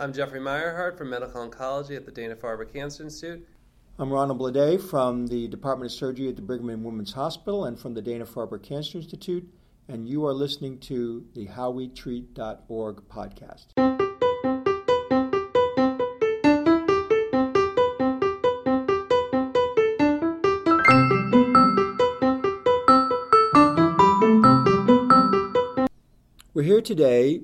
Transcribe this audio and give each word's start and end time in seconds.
I'm 0.00 0.12
Jeffrey 0.12 0.38
Meyerhardt 0.38 0.96
from 0.96 1.10
Medical 1.10 1.50
Oncology 1.50 1.96
at 1.96 2.06
the 2.06 2.12
Dana 2.12 2.36
Farber 2.36 2.72
Cancer 2.72 3.02
Institute. 3.02 3.44
I'm 3.98 4.12
Ronald 4.12 4.38
Bleday 4.38 4.80
from 4.80 5.26
the 5.26 5.48
Department 5.48 5.90
of 5.90 5.98
Surgery 5.98 6.28
at 6.28 6.36
the 6.36 6.42
Brigham 6.42 6.68
and 6.70 6.84
Women's 6.84 7.14
Hospital 7.14 7.64
and 7.64 7.76
from 7.76 7.94
the 7.94 8.00
Dana 8.00 8.24
Farber 8.24 8.62
Cancer 8.62 8.98
Institute, 8.98 9.52
and 9.88 10.08
you 10.08 10.24
are 10.24 10.32
listening 10.32 10.78
to 10.78 11.26
the 11.34 11.48
HowWeTreat.org 11.48 13.08
podcast. 13.08 13.72
We're 26.54 26.62
here 26.62 26.80
today 26.80 27.40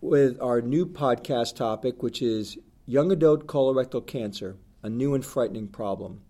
with 0.00 0.40
our 0.40 0.60
new 0.62 0.86
podcast 0.86 1.56
topic, 1.56 2.02
which 2.02 2.22
is 2.22 2.58
young 2.86 3.12
adult 3.12 3.46
colorectal 3.46 4.06
cancer, 4.06 4.56
a 4.82 4.88
new 4.88 5.14
and 5.14 5.24
frightening 5.24 5.68
problem. 5.68 6.22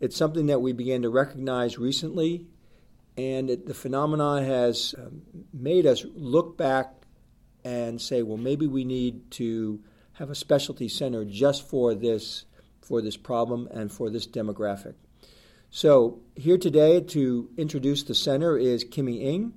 It's 0.00 0.16
something 0.16 0.46
that 0.46 0.60
we 0.60 0.72
began 0.72 1.02
to 1.02 1.10
recognize 1.10 1.78
recently, 1.78 2.46
and 3.16 3.48
it, 3.48 3.66
the 3.66 3.74
phenomenon 3.74 4.44
has 4.44 4.94
um, 4.98 5.22
made 5.52 5.86
us 5.86 6.04
look 6.14 6.58
back 6.58 6.92
and 7.64 8.00
say, 8.00 8.22
well, 8.22 8.36
maybe 8.36 8.66
we 8.66 8.84
need 8.84 9.30
to 9.32 9.82
have 10.14 10.30
a 10.30 10.34
specialty 10.34 10.88
center 10.88 11.24
just 11.24 11.68
for 11.68 11.94
this 11.94 12.44
for 12.82 13.02
this 13.02 13.16
problem 13.16 13.68
and 13.72 13.90
for 13.90 14.10
this 14.10 14.28
demographic. 14.28 14.94
So 15.70 16.20
here 16.36 16.56
today 16.56 17.00
to 17.00 17.50
introduce 17.56 18.04
the 18.04 18.14
center 18.14 18.56
is 18.56 18.84
Kimmy 18.84 19.24
Ng, 19.24 19.52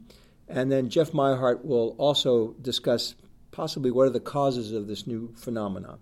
and 0.47 0.71
then 0.71 0.89
Jeff 0.89 1.11
Meyerhardt 1.11 1.63
will 1.63 1.95
also 1.99 2.55
discuss 2.59 3.13
possibly 3.59 3.91
what 3.91 4.07
are 4.07 4.09
the 4.09 4.21
causes 4.21 4.71
of 4.71 4.87
this 4.87 5.05
new 5.05 5.33
phenomenon. 5.35 5.99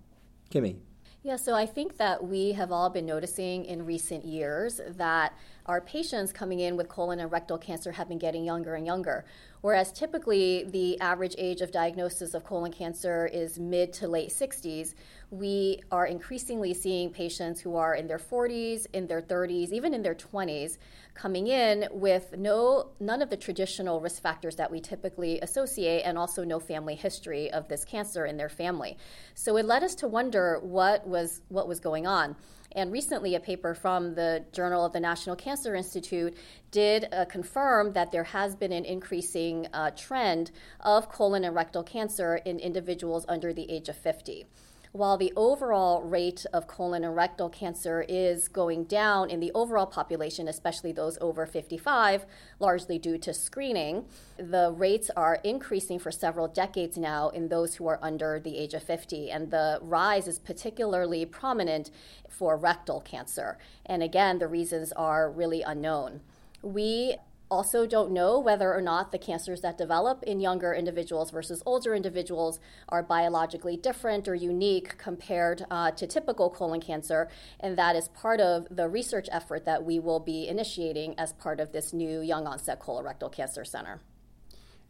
Kimmy. 0.51 0.75
Yeah, 1.23 1.37
so 1.37 1.55
I 1.55 1.65
think 1.65 1.97
that 1.97 2.23
we 2.23 2.51
have 2.51 2.71
all 2.71 2.91
been 2.91 3.07
noticing 3.07 3.65
in 3.65 3.83
recent 3.83 4.23
years 4.23 4.79
that 4.89 5.33
our 5.65 5.81
patients 5.81 6.31
coming 6.31 6.59
in 6.59 6.77
with 6.77 6.87
colon 6.87 7.19
and 7.19 7.31
rectal 7.31 7.57
cancer 7.57 7.91
have 7.91 8.07
been 8.07 8.19
getting 8.19 8.45
younger 8.45 8.75
and 8.75 8.85
younger. 8.85 9.25
Whereas 9.67 9.91
typically 9.91 10.63
the 10.63 10.97
average 11.01 11.35
age 11.37 11.59
of 11.59 11.71
diagnosis 11.71 12.33
of 12.33 12.45
colon 12.45 12.71
cancer 12.71 13.25
is 13.25 13.59
mid 13.59 13.91
to 13.99 14.07
late 14.07 14.29
60s, 14.29 14.93
we 15.29 15.81
are 15.91 16.05
increasingly 16.05 16.73
seeing 16.73 17.09
patients 17.09 17.59
who 17.59 17.75
are 17.75 17.93
in 17.93 18.07
their 18.07 18.17
40s, 18.17 18.87
in 18.93 19.07
their 19.07 19.21
30s, 19.21 19.73
even 19.73 19.93
in 19.93 20.03
their 20.03 20.15
20s 20.15 20.77
coming 21.15 21.47
in 21.47 21.85
with 21.91 22.33
no 22.37 22.91
none 23.01 23.21
of 23.21 23.29
the 23.29 23.35
traditional 23.35 23.99
risk 23.99 24.21
factors 24.21 24.55
that 24.55 24.71
we 24.71 24.79
typically 24.79 25.41
associate 25.41 26.03
and 26.03 26.17
also 26.17 26.45
no 26.45 26.61
family 26.61 26.95
history 26.95 27.51
of 27.51 27.67
this 27.67 27.83
cancer 27.83 28.25
in 28.25 28.37
their 28.37 28.47
family. 28.47 28.97
So 29.35 29.57
it 29.57 29.65
led 29.65 29.83
us 29.83 29.95
to 29.95 30.07
wonder 30.07 30.59
what 30.61 31.05
was 31.05 31.41
what 31.49 31.67
was 31.67 31.81
going 31.81 32.07
on. 32.07 32.37
And 32.77 32.91
recently, 32.91 33.33
a 33.33 33.39
paper 33.39 33.73
from 33.73 34.13
the 34.13 34.45
Journal 34.53 34.85
of 34.85 34.93
the 34.93 34.99
National 34.99 35.35
Cancer 35.35 35.73
Institute 35.73 36.37
did 36.69 37.11
uh, 37.11 37.25
confirm 37.25 37.93
that 37.93 38.11
there 38.11 38.25
has 38.25 38.55
been 38.55 38.71
an 38.71 38.85
increasing 38.85 39.65
uh, 39.73 39.89
trend 39.97 40.51
of 40.81 41.09
colon 41.09 41.43
and 41.43 41.55
rectal 41.55 41.81
cancer 41.81 42.35
in 42.45 42.59
individuals 42.59 43.25
under 43.27 43.51
the 43.51 43.67
age 43.71 43.89
of 43.89 43.97
50 43.97 44.45
while 44.91 45.17
the 45.17 45.33
overall 45.35 46.01
rate 46.01 46.45
of 46.53 46.67
colon 46.67 47.03
and 47.03 47.15
rectal 47.15 47.49
cancer 47.49 48.05
is 48.07 48.47
going 48.47 48.85
down 48.85 49.29
in 49.29 49.39
the 49.39 49.51
overall 49.53 49.85
population, 49.85 50.47
especially 50.47 50.91
those 50.91 51.17
over 51.21 51.45
55, 51.45 52.25
largely 52.59 52.97
due 52.97 53.17
to 53.17 53.33
screening, 53.33 54.05
the 54.37 54.71
rates 54.75 55.09
are 55.15 55.39
increasing 55.43 55.99
for 55.99 56.11
several 56.11 56.47
decades 56.47 56.97
now 56.97 57.29
in 57.29 57.47
those 57.49 57.75
who 57.75 57.87
are 57.87 57.99
under 58.01 58.39
the 58.39 58.57
age 58.57 58.73
of 58.73 58.83
50. 58.83 59.29
And 59.31 59.51
the 59.51 59.79
rise 59.81 60.27
is 60.27 60.39
particularly 60.39 61.25
prominent 61.25 61.91
for 62.29 62.57
rectal 62.57 63.01
cancer. 63.01 63.57
And 63.85 64.01
again, 64.01 64.39
the 64.39 64.47
reasons 64.47 64.91
are 64.93 65.29
really 65.29 65.61
unknown. 65.61 66.21
We 66.61 67.17
also 67.49 67.85
don't 67.85 68.11
know 68.11 68.39
whether 68.39 68.73
or 68.73 68.81
not 68.81 69.11
the 69.11 69.17
cancers 69.17 69.61
that 69.61 69.77
develop 69.77 70.23
in 70.23 70.39
younger 70.39 70.73
individuals 70.73 71.31
versus 71.31 71.63
older 71.65 71.95
individuals 71.95 72.59
are 72.89 73.01
biologically 73.01 73.77
different 73.77 74.27
or 74.27 74.35
unique 74.35 74.97
compared 74.97 75.65
uh, 75.71 75.91
to 75.91 76.05
typical 76.05 76.49
colon 76.49 76.81
cancer. 76.81 77.29
And 77.59 77.77
that 77.77 77.95
is 77.95 78.09
part 78.09 78.39
of 78.39 78.67
the 78.69 78.87
research 78.89 79.27
effort 79.31 79.65
that 79.65 79.83
we 79.83 79.99
will 79.99 80.19
be 80.19 80.47
initiating 80.47 81.17
as 81.17 81.33
part 81.33 81.59
of 81.59 81.71
this 81.71 81.93
new 81.93 82.21
young 82.21 82.45
onset 82.47 82.79
colorectal 82.79 83.31
cancer 83.31 83.63
center. 83.63 84.01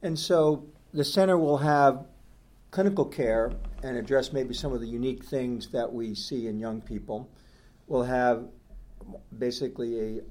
And 0.01 0.17
so 0.17 0.67
the 0.94 1.03
center 1.03 1.38
will 1.38 1.57
have 1.57 2.06
clinical 2.72 3.06
care 3.06 3.51
and 3.84 3.97
address 3.97 4.34
maybe 4.34 4.53
some 4.53 4.73
of 4.73 4.81
the 4.81 4.88
unique 4.88 5.23
things 5.23 5.69
that 5.69 5.91
we 5.91 6.13
see 6.13 6.47
in 6.47 6.59
young 6.59 6.81
people. 6.81 7.29
We'll 7.88 8.03
have 8.03 8.46
basically 9.38 10.17
a 10.17 10.22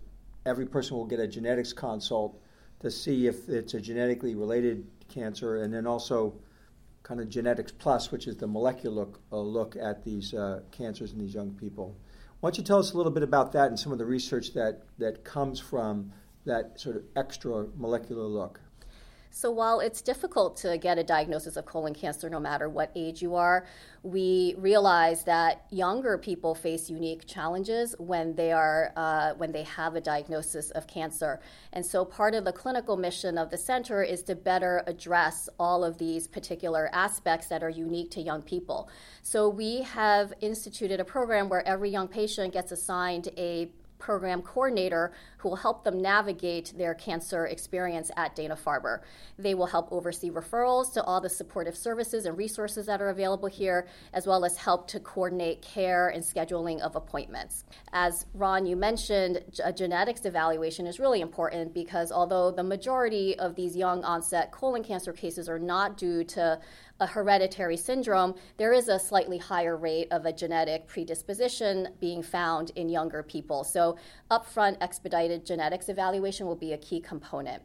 every 0.47 0.67
person 0.67 0.97
will 0.97 1.05
get 1.05 1.21
a 1.21 1.27
genetics 1.27 1.73
consult 1.73 2.41
to 2.81 2.91
see 2.91 3.27
if 3.27 3.49
it's 3.49 3.75
a 3.75 3.81
genetically 3.81 4.35
related 4.35 4.87
cancer, 5.09 5.57
and 5.63 5.73
then 5.73 5.87
also 5.87 6.35
kind 7.03 7.21
of 7.21 7.29
genetics 7.29 7.73
plus, 7.73 8.11
which 8.11 8.27
is 8.27 8.37
the 8.37 8.47
molecular 8.47 8.95
look, 8.95 9.21
uh, 9.33 9.39
look 9.39 9.77
at 9.77 10.05
these 10.05 10.35
uh, 10.35 10.61
cancers 10.73 11.13
in 11.13 11.19
these 11.19 11.35
young 11.35 11.53
people. 11.53 11.97
Why 12.41 12.51
don't 12.51 12.59
you 12.59 12.65
tell 12.65 12.79
us 12.79 12.93
a 12.93 12.97
little 12.97 13.13
bit 13.13 13.23
about 13.23 13.53
that 13.53 13.69
and 13.69 13.79
some 13.79 13.93
of 13.93 13.99
the 13.99 14.05
research 14.05 14.53
that, 14.55 14.83
that 14.99 15.25
comes 15.25 15.61
from 15.61 16.13
that 16.45 16.79
sort 16.81 16.97
of 16.97 17.05
extra 17.15 17.67
molecular 17.77 18.25
look? 18.25 18.61
So, 19.37 19.51
while 19.51 19.81
it's 19.81 20.01
difficult 20.01 20.57
to 20.63 20.79
get 20.79 20.97
a 20.97 21.05
diagnosis 21.05 21.59
of 21.59 21.67
colon 21.67 21.93
cancer 21.93 22.31
no 22.31 22.41
matter 22.41 22.71
what 22.71 22.91
age 22.97 23.21
you 23.21 23.35
are, 23.35 23.67
we 24.03 24.55
realize 24.57 25.25
that 25.25 25.67
younger 25.69 26.17
people 26.17 26.55
face 26.55 26.89
unique 26.89 27.27
challenges 27.27 27.95
when 27.99 28.35
they 28.35 28.51
are 28.51 28.95
uh, 28.97 29.35
when 29.35 29.53
they 29.53 29.65
have 29.65 29.95
a 29.95 30.01
diagnosis 30.01 30.71
of 30.71 30.87
cancer. 30.87 31.39
And 31.75 31.85
so, 31.85 32.03
part 32.03 32.35
of 32.35 32.47
the 32.47 32.53
clinical 32.55 32.97
mission 32.97 33.37
of 33.37 33.51
the 33.51 33.59
center 33.59 34.03
is 34.03 34.23
to 34.23 34.35
better 34.35 34.83
address 34.87 35.51
all 35.61 35.85
of 35.85 35.99
these 35.99 36.27
particular 36.27 36.89
aspects 36.95 37.49
that 37.49 37.63
are 37.63 37.69
unique 37.69 38.13
to 38.13 38.23
young 38.23 38.41
people. 38.41 38.89
So, 39.21 39.51
we 39.51 39.83
have 39.83 40.33
instituted 40.41 40.99
a 40.99 41.05
program 41.05 41.51
where 41.51 41.69
every 41.69 41.91
young 41.91 42.09
patient 42.09 42.55
gets 42.55 42.73
assigned 42.73 43.29
a 43.37 43.69
program 43.99 44.43
coordinator 44.43 45.13
will 45.47 45.57
help 45.57 45.85
them 45.85 46.03
navigate 46.03 46.73
their 46.77 46.95
cancer 46.95 47.47
experience 47.47 48.11
at 48.17 48.35
Dana 48.35 48.57
Farber. 48.57 49.01
They 49.39 49.55
will 49.55 49.67
help 49.67 49.93
oversee 49.93 50.31
referrals 50.31 50.93
to 50.95 51.05
all 51.05 51.21
the 51.21 51.31
supportive 51.31 51.77
services 51.77 52.27
and 52.27 52.37
resources 52.37 52.87
that 52.87 53.01
are 53.01 53.09
available 53.09 53.49
here, 53.49 53.87
as 54.13 54.27
well 54.27 54.45
as 54.45 54.57
help 54.57 54.89
to 54.89 55.01
coordinate 55.01 55.63
care 55.63 56.09
and 56.09 56.23
scheduling 56.23 56.81
of 56.81 56.97
appointments. 56.97 57.65
As 57.93 58.27
Ron, 58.35 58.67
you 58.67 58.77
mentioned, 58.77 59.43
a 59.65 59.73
genetics 59.73 60.25
evaluation 60.25 60.87
is 60.87 60.99
really 60.99 61.21
important 61.21 61.73
because 61.73 62.11
although 62.11 62.51
the 62.51 62.65
majority 62.65 63.39
of 63.39 63.55
these 63.55 63.77
young 63.77 64.05
onset 64.05 64.51
colon 64.51 64.83
cancer 64.83 65.13
cases 65.13 65.49
are 65.49 65.59
not 65.59 65.97
due 65.97 66.25
to 66.25 66.59
a 67.01 67.07
hereditary 67.07 67.77
syndrome, 67.77 68.35
there 68.57 68.73
is 68.73 68.89
a 68.89 68.99
slightly 68.99 69.39
higher 69.39 69.77
rate 69.77 70.09
of 70.11 70.25
a 70.25 70.33
genetic 70.33 70.87
predisposition 70.87 71.89
being 72.01 72.23
found 72.23 72.71
in 72.75 72.89
younger 72.89 73.23
people. 73.23 73.65
So, 73.65 73.99
upfront 74.31 74.79
expedited 74.81 75.36
genetics 75.39 75.89
evaluation 75.89 76.47
will 76.47 76.57
be 76.57 76.73
a 76.73 76.79
key 76.79 77.01
component. 77.01 77.63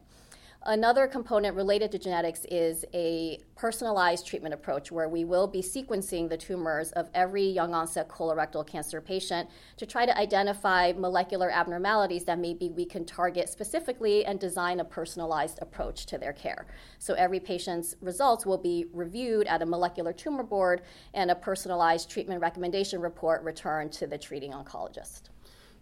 Another 0.64 1.08
component 1.08 1.56
related 1.56 1.90
to 1.90 1.98
genetics 1.98 2.44
is 2.48 2.84
a 2.94 3.40
personalized 3.56 4.24
treatment 4.24 4.54
approach 4.54 4.92
where 4.92 5.08
we 5.08 5.24
will 5.24 5.48
be 5.48 5.60
sequencing 5.60 6.28
the 6.28 6.36
tumors 6.36 6.92
of 6.92 7.10
every 7.14 7.42
young 7.42 7.74
onset 7.74 8.08
colorectal 8.08 8.64
cancer 8.64 9.00
patient 9.00 9.50
to 9.76 9.86
try 9.86 10.06
to 10.06 10.16
identify 10.16 10.92
molecular 10.92 11.50
abnormalities 11.50 12.24
that 12.26 12.38
maybe 12.38 12.68
we 12.68 12.84
can 12.84 13.04
target 13.04 13.48
specifically 13.48 14.24
and 14.24 14.38
design 14.38 14.78
a 14.78 14.84
personalized 14.84 15.58
approach 15.60 16.06
to 16.06 16.16
their 16.16 16.32
care. 16.32 16.66
So 17.00 17.14
every 17.14 17.40
patient's 17.40 17.96
results 18.00 18.46
will 18.46 18.58
be 18.58 18.86
reviewed 18.92 19.48
at 19.48 19.62
a 19.62 19.66
molecular 19.66 20.12
tumor 20.12 20.44
board 20.44 20.82
and 21.12 21.28
a 21.32 21.34
personalized 21.34 22.08
treatment 22.08 22.40
recommendation 22.40 23.00
report 23.00 23.42
returned 23.42 23.90
to 23.94 24.06
the 24.06 24.16
treating 24.16 24.52
oncologist. 24.52 25.31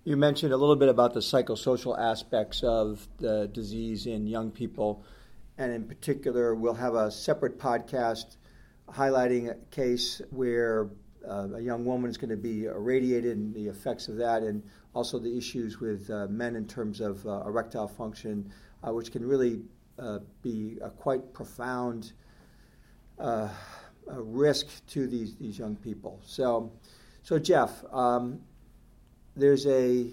You 0.02 0.17
mentioned 0.17 0.55
a 0.55 0.56
little 0.56 0.76
bit 0.76 0.88
about 0.88 1.12
the 1.12 1.20
psychosocial 1.20 1.99
aspects 1.99 2.62
of 2.62 3.06
the 3.19 3.50
disease 3.52 4.06
in 4.06 4.26
young 4.26 4.50
people, 4.50 5.05
and 5.58 5.70
in 5.70 5.85
particular, 5.85 6.55
we'll 6.55 6.73
have 6.73 6.94
a 6.94 7.11
separate 7.11 7.58
podcast 7.58 8.38
highlighting 8.88 9.50
a 9.50 9.56
case 9.70 10.23
where 10.31 10.88
uh, 11.29 11.49
a 11.55 11.61
young 11.61 11.85
woman 11.85 12.08
is 12.08 12.17
going 12.17 12.31
to 12.31 12.37
be 12.38 12.64
irradiated 12.64 13.37
and 13.37 13.55
the 13.55 13.67
effects 13.67 14.08
of 14.08 14.17
that, 14.17 14.43
and 14.43 14.62
also 14.94 15.19
the 15.19 15.37
issues 15.37 15.81
with 15.81 16.08
uh, 16.08 16.26
men 16.29 16.56
in 16.56 16.67
terms 16.67 17.03
of 17.03 17.26
uh, 17.26 17.43
erectile 17.44 17.87
function, 17.87 18.50
uh, 18.82 18.91
which 18.94 19.12
can 19.12 19.23
really 19.23 19.61
uh, 19.99 20.20
be 20.41 20.79
a 20.82 20.88
quite 20.88 21.35
profound 21.35 22.14
uh, 23.19 23.50
risk 24.06 24.67
to 24.87 25.06
these, 25.06 25.37
these 25.37 25.58
young 25.58 25.76
people. 25.76 26.23
So, 26.25 26.73
so 27.23 27.38
Jeff, 27.38 27.85
um, 27.93 28.41
there's 29.40 29.66
a 29.66 30.06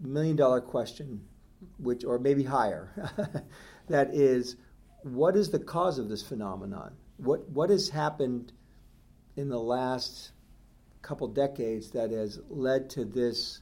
million 0.00 0.36
dollar 0.36 0.60
question, 0.60 1.20
which 1.78 2.04
or 2.04 2.18
maybe 2.18 2.42
higher, 2.42 2.90
that 3.88 4.14
is, 4.14 4.56
what 5.02 5.36
is 5.36 5.50
the 5.50 5.58
cause 5.58 5.98
of 5.98 6.08
this 6.08 6.22
phenomenon? 6.22 6.94
What 7.16 7.48
what 7.50 7.70
has 7.70 7.88
happened 7.88 8.52
in 9.36 9.48
the 9.48 9.58
last 9.58 10.32
couple 11.02 11.28
decades 11.28 11.90
that 11.90 12.10
has 12.10 12.40
led 12.48 12.88
to 12.90 13.04
this 13.04 13.60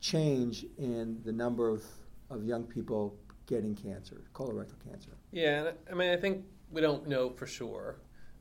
change 0.00 0.66
in 0.78 1.20
the 1.24 1.32
number 1.32 1.68
of, 1.68 1.84
of 2.30 2.44
young 2.44 2.64
people 2.64 3.16
getting 3.46 3.74
cancer, 3.74 4.22
colorectal 4.34 4.82
cancer? 4.88 5.10
Yeah, 5.30 5.72
I 5.90 5.94
mean, 5.94 6.10
I 6.10 6.16
think 6.16 6.44
we 6.70 6.80
don't 6.80 7.06
know 7.08 7.30
for 7.30 7.46
sure. 7.46 7.96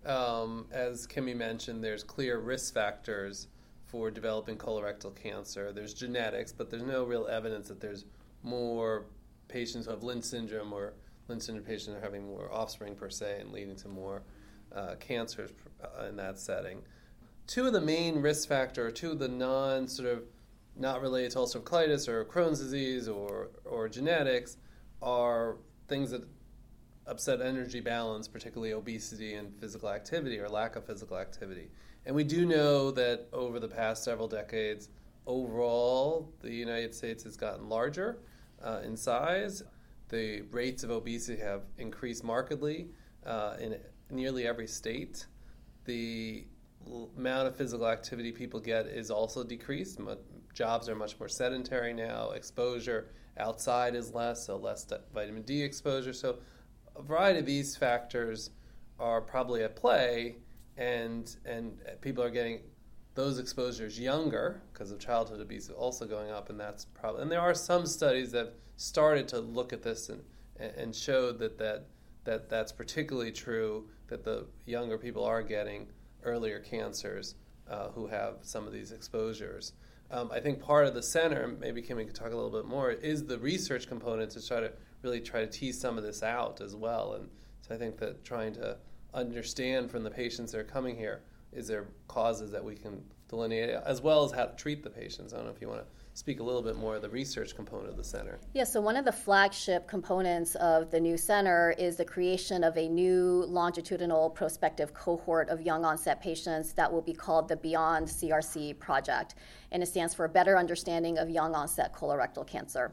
Um, 0.05 0.67
as 0.71 1.05
Kimmy 1.05 1.35
mentioned, 1.35 1.83
there's 1.83 2.03
clear 2.03 2.39
risk 2.39 2.73
factors 2.73 3.47
for 3.91 4.11
developing 4.11 4.57
colorectal 4.57 5.15
cancer. 5.15 5.71
There's 5.71 5.93
genetics, 5.93 6.51
but 6.51 6.69
there's 6.69 6.83
no 6.83 7.03
real 7.03 7.27
evidence 7.27 7.67
that 7.69 7.81
there's 7.81 8.05
more 8.43 9.05
patients 9.47 9.85
who 9.85 9.91
have 9.91 10.03
Lynch 10.03 10.25
syndrome 10.25 10.71
or 10.71 10.93
Lynch 11.27 11.43
syndrome 11.43 11.65
patients 11.65 11.95
are 11.95 12.01
having 12.01 12.25
more 12.25 12.51
offspring 12.51 12.95
per 12.95 13.09
se 13.09 13.39
and 13.41 13.51
leading 13.51 13.75
to 13.77 13.87
more 13.87 14.21
uh, 14.75 14.95
cancers 14.99 15.51
uh, 15.83 16.05
in 16.05 16.15
that 16.17 16.39
setting. 16.39 16.81
Two 17.47 17.65
of 17.65 17.73
the 17.73 17.81
main 17.81 18.21
risk 18.21 18.47
factors, 18.47 18.93
two 18.93 19.11
of 19.11 19.19
the 19.19 19.27
non 19.27 19.87
sort 19.87 20.07
of 20.07 20.23
not 20.75 21.01
related 21.01 21.31
to 21.31 21.39
ulcerative 21.39 21.63
colitis 21.63 22.07
or 22.07 22.23
Crohn's 22.25 22.59
disease 22.59 23.07
or, 23.07 23.49
or 23.65 23.89
genetics, 23.89 24.57
are 25.01 25.57
things 25.87 26.11
that 26.11 26.23
upset 27.07 27.41
energy 27.41 27.79
balance, 27.79 28.27
particularly 28.27 28.73
obesity 28.73 29.33
and 29.33 29.53
physical 29.59 29.89
activity 29.89 30.39
or 30.39 30.47
lack 30.47 30.75
of 30.75 30.85
physical 30.85 31.17
activity. 31.17 31.69
And 32.09 32.15
we 32.15 32.23
do 32.23 32.43
know 32.43 32.89
that 32.89 33.27
over 33.31 33.59
the 33.59 33.67
past 33.67 34.03
several 34.03 34.27
decades, 34.27 34.89
overall, 35.27 36.33
the 36.41 36.51
United 36.51 36.95
States 36.95 37.23
has 37.23 37.37
gotten 37.37 37.69
larger 37.69 38.17
uh, 38.63 38.79
in 38.83 38.97
size. 38.97 39.61
The 40.07 40.41
rates 40.49 40.83
of 40.83 40.89
obesity 40.89 41.39
have 41.39 41.65
increased 41.77 42.23
markedly 42.23 42.87
uh, 43.27 43.57
in 43.59 43.77
nearly 44.09 44.47
every 44.47 44.65
state. 44.65 45.27
The 45.85 46.47
amount 47.15 47.47
of 47.47 47.55
physical 47.55 47.87
activity 47.87 48.31
people 48.31 48.59
get 48.59 48.87
is 48.87 49.11
also 49.11 49.43
decreased. 49.43 49.99
Jobs 50.51 50.89
are 50.89 50.95
much 50.95 51.19
more 51.19 51.29
sedentary 51.29 51.93
now. 51.93 52.31
Exposure 52.31 53.11
outside 53.37 53.93
is 53.93 54.15
less, 54.15 54.47
so 54.47 54.57
less 54.57 54.87
vitamin 55.13 55.43
D 55.43 55.61
exposure. 55.61 56.13
So 56.13 56.39
a 56.95 57.03
variety 57.03 57.37
of 57.37 57.45
these 57.45 57.75
factors 57.75 58.49
are 58.99 59.21
probably 59.21 59.61
at 59.61 59.75
play, 59.75 60.37
and 60.79 61.35
and 61.45 61.77
people 62.01 62.23
are 62.23 62.29
getting 62.31 62.61
those 63.13 63.37
exposures 63.37 63.99
younger 63.99 64.61
because 64.71 64.91
of 64.91 64.99
childhood 64.99 65.41
obesity 65.41 65.73
also 65.73 66.07
going 66.07 66.31
up, 66.31 66.49
and 66.49 66.59
that's 66.59 66.85
probably. 66.85 67.21
And 67.21 67.31
there 67.31 67.41
are 67.41 67.53
some 67.53 67.85
studies 67.85 68.31
that 68.31 68.55
started 68.77 69.27
to 69.27 69.39
look 69.39 69.73
at 69.73 69.83
this 69.83 70.09
and 70.09 70.23
and 70.57 70.95
showed 70.95 71.37
that 71.39 71.57
that 71.57 71.85
that 72.23 72.49
that's 72.49 72.71
particularly 72.71 73.31
true 73.31 73.87
that 74.07 74.23
the 74.23 74.45
younger 74.65 74.97
people 74.97 75.23
are 75.23 75.43
getting 75.43 75.87
earlier 76.23 76.59
cancers 76.59 77.35
uh, 77.69 77.89
who 77.89 78.07
have 78.07 78.37
some 78.41 78.65
of 78.65 78.73
these 78.73 78.91
exposures. 78.91 79.73
Um, 80.11 80.31
I 80.33 80.39
think 80.39 80.59
part 80.59 80.87
of 80.87 80.95
the 80.95 81.03
center, 81.03 81.47
maybe 81.47 81.83
Kimmy 81.83 82.05
could 82.05 82.15
talk 82.15 82.31
a 82.31 82.35
little 82.35 82.49
bit 82.49 82.65
more, 82.65 82.91
is 82.91 83.25
the 83.25 83.37
research 83.37 83.87
component 83.87 84.31
to 84.31 84.45
try 84.45 84.59
to 84.59 84.71
really 85.03 85.21
try 85.21 85.41
to 85.41 85.47
tease 85.47 85.79
some 85.79 85.97
of 85.97 86.03
this 86.03 86.23
out 86.23 86.61
as 86.61 86.75
well. 86.75 87.13
And 87.13 87.29
so 87.61 87.75
I 87.75 87.77
think 87.77 87.97
that 87.99 88.23
trying 88.23 88.53
to 88.53 88.77
understand 89.13 89.89
from 89.89 90.03
the 90.03 90.11
patients 90.11 90.51
that 90.51 90.59
are 90.59 90.63
coming 90.63 90.95
here 90.95 91.21
is 91.51 91.67
there 91.67 91.87
causes 92.07 92.51
that 92.51 92.63
we 92.63 92.75
can 92.75 93.03
delineate 93.27 93.69
as 93.69 94.01
well 94.01 94.23
as 94.23 94.31
how 94.31 94.45
to 94.45 94.55
treat 94.55 94.83
the 94.83 94.89
patients. 94.89 95.33
I 95.33 95.37
don't 95.37 95.45
know 95.45 95.51
if 95.51 95.61
you 95.61 95.67
want 95.67 95.81
to 95.81 95.87
speak 96.13 96.39
a 96.39 96.43
little 96.43 96.61
bit 96.61 96.75
more 96.75 96.95
of 96.95 97.01
the 97.01 97.09
research 97.09 97.55
component 97.55 97.89
of 97.89 97.95
the 97.95 98.03
center. 98.03 98.39
Yeah, 98.53 98.65
so 98.65 98.81
one 98.81 98.97
of 98.97 99.05
the 99.05 99.11
flagship 99.11 99.87
components 99.87 100.55
of 100.55 100.91
the 100.91 100.99
new 100.99 101.15
center 101.15 101.73
is 101.77 101.95
the 101.95 102.05
creation 102.05 102.63
of 102.63 102.75
a 102.75 102.89
new 102.89 103.45
longitudinal 103.47 104.31
prospective 104.31 104.93
cohort 104.93 105.49
of 105.49 105.61
young 105.61 105.85
onset 105.85 106.21
patients 106.21 106.73
that 106.73 106.91
will 106.91 107.01
be 107.01 107.13
called 107.13 107.47
the 107.47 107.55
Beyond 107.55 108.07
CRC 108.07 108.77
Project. 108.79 109.35
And 109.71 109.81
it 109.81 109.85
stands 109.85 110.13
for 110.13 110.25
a 110.25 110.29
Better 110.29 110.57
Understanding 110.57 111.19
of 111.19 111.29
Young 111.29 111.55
Onset 111.55 111.93
Colorectal 111.93 112.45
Cancer. 112.45 112.91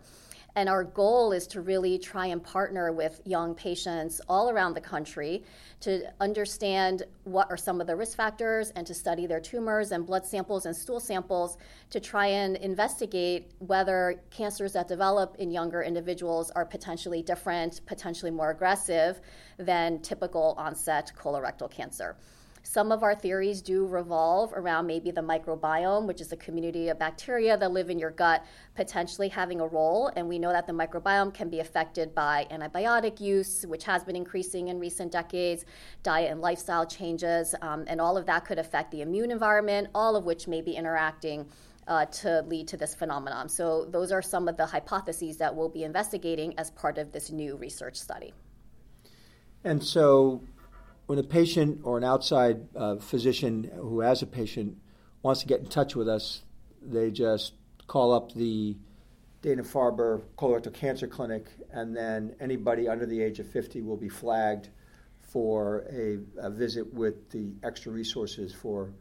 And 0.56 0.70
our 0.70 0.84
goal 0.84 1.32
is 1.32 1.46
to 1.48 1.60
really 1.60 1.98
try 1.98 2.26
and 2.26 2.42
partner 2.42 2.90
with 2.90 3.20
young 3.26 3.54
patients 3.54 4.22
all 4.26 4.48
around 4.48 4.72
the 4.72 4.80
country 4.80 5.44
to 5.80 6.10
understand 6.18 7.02
what 7.24 7.50
are 7.50 7.58
some 7.58 7.78
of 7.78 7.86
the 7.86 7.94
risk 7.94 8.16
factors 8.16 8.70
and 8.70 8.86
to 8.86 8.94
study 8.94 9.26
their 9.26 9.38
tumors 9.38 9.92
and 9.92 10.06
blood 10.06 10.24
samples 10.24 10.64
and 10.64 10.74
stool 10.74 10.98
samples 10.98 11.58
to 11.90 12.00
try 12.00 12.26
and 12.28 12.56
investigate 12.56 13.50
whether 13.58 14.18
cancers 14.30 14.72
that 14.72 14.88
develop 14.88 15.36
in 15.38 15.50
younger 15.50 15.82
individuals 15.82 16.50
are 16.52 16.64
potentially 16.64 17.22
different, 17.22 17.82
potentially 17.84 18.30
more 18.30 18.48
aggressive 18.48 19.20
than 19.58 20.00
typical 20.00 20.54
onset 20.56 21.12
colorectal 21.18 21.70
cancer. 21.70 22.16
Some 22.66 22.90
of 22.90 23.04
our 23.04 23.14
theories 23.14 23.62
do 23.62 23.86
revolve 23.86 24.52
around 24.52 24.88
maybe 24.88 25.12
the 25.12 25.20
microbiome, 25.20 26.04
which 26.04 26.20
is 26.20 26.32
a 26.32 26.36
community 26.36 26.88
of 26.88 26.98
bacteria 26.98 27.56
that 27.56 27.70
live 27.70 27.90
in 27.90 27.98
your 27.98 28.10
gut, 28.10 28.44
potentially 28.74 29.28
having 29.28 29.60
a 29.60 29.66
role. 29.66 30.10
And 30.16 30.28
we 30.28 30.40
know 30.40 30.50
that 30.50 30.66
the 30.66 30.72
microbiome 30.72 31.32
can 31.32 31.48
be 31.48 31.60
affected 31.60 32.12
by 32.12 32.44
antibiotic 32.50 33.20
use, 33.20 33.64
which 33.68 33.84
has 33.84 34.02
been 34.02 34.16
increasing 34.16 34.66
in 34.66 34.80
recent 34.80 35.12
decades, 35.12 35.64
diet 36.02 36.32
and 36.32 36.40
lifestyle 36.40 36.84
changes, 36.84 37.54
um, 37.62 37.84
and 37.86 38.00
all 38.00 38.16
of 38.16 38.26
that 38.26 38.44
could 38.44 38.58
affect 38.58 38.90
the 38.90 39.00
immune 39.00 39.30
environment, 39.30 39.86
all 39.94 40.16
of 40.16 40.24
which 40.24 40.48
may 40.48 40.60
be 40.60 40.72
interacting. 40.72 41.46
Uh, 41.88 42.04
to 42.06 42.42
lead 42.48 42.66
to 42.66 42.76
this 42.76 42.96
phenomenon. 42.96 43.48
So, 43.48 43.84
those 43.84 44.10
are 44.10 44.20
some 44.20 44.48
of 44.48 44.56
the 44.56 44.66
hypotheses 44.66 45.36
that 45.36 45.54
we'll 45.54 45.68
be 45.68 45.84
investigating 45.84 46.52
as 46.58 46.72
part 46.72 46.98
of 46.98 47.12
this 47.12 47.30
new 47.30 47.54
research 47.54 47.94
study. 47.94 48.34
And 49.62 49.80
so, 49.80 50.40
when 51.06 51.18
a 51.18 51.22
patient 51.22 51.80
or 51.84 51.96
an 51.96 52.04
outside 52.04 52.66
uh, 52.76 52.96
physician 52.96 53.70
who 53.74 54.00
has 54.00 54.22
a 54.22 54.26
patient 54.26 54.76
wants 55.22 55.40
to 55.40 55.46
get 55.46 55.60
in 55.60 55.66
touch 55.66 55.94
with 55.94 56.08
us, 56.08 56.42
they 56.82 57.10
just 57.10 57.54
call 57.86 58.12
up 58.12 58.32
the 58.32 58.76
Dana 59.42 59.62
Farber 59.62 60.22
Colorectal 60.36 60.74
Cancer 60.74 61.06
Clinic, 61.06 61.46
and 61.70 61.96
then 61.96 62.34
anybody 62.40 62.88
under 62.88 63.06
the 63.06 63.22
age 63.22 63.38
of 63.38 63.48
50 63.48 63.82
will 63.82 63.96
be 63.96 64.08
flagged 64.08 64.68
for 65.20 65.86
a, 65.92 66.18
a 66.38 66.50
visit 66.50 66.92
with 66.92 67.30
the 67.30 67.52
extra 67.62 67.92
resources 67.92 68.52
for 68.52 68.92